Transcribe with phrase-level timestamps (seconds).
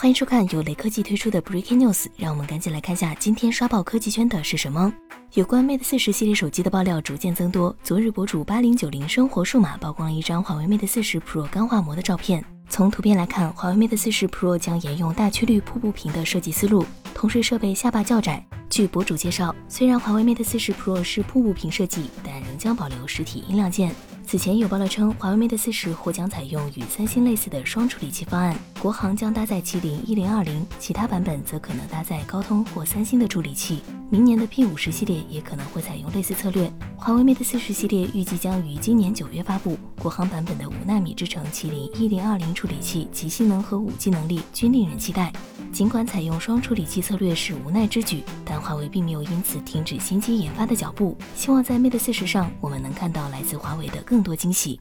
[0.00, 4.90] 欢迎收看由雷科技推出的 Breaking News，让我们赶紧来看下今天刷爆科技圈的是什么。
[5.34, 7.76] 有关 Mate 四十系列手机的爆料逐渐增多。
[7.82, 12.42] 昨日，博主八零九零生活数码曝光了一张华为 Mate 四十 Pro 钢化膜的照片。
[12.70, 16.82] 从图片来看，华为 Mate 四十 Pro 将沿用大曲率瀑布屏的设计思路，
[17.14, 18.42] 同时设备下巴较窄。
[18.70, 23.92] 据博主介绍，虽然华为 Mate 四十 Pro 是瀑布屏设计，但仍将保留实体音量键。
[24.24, 33.82] 此前有爆料称，华为 Mate 四十或将采用与三星类似的双处理器方案，国行将搭载麒麟一零二零，其他版本则可能搭载高通或三星的处理器。
[34.12, 36.68] 明年的 P 五十系列也可能会采用类似策略。
[36.96, 45.32] 华为 Mate 四十系列预计将于今年九月发布，国行版本的五纳米制程麒麟一零二零处理器，其性能和五 G 能力均令人期待。
[45.72, 51.16] 尽管采用双处理器策略是无奈之举，但华为并没有因此停止新机研发的脚步。
[51.36, 54.78] 希望在 Mate 四十上，我们能看到来自华为的更多惊喜。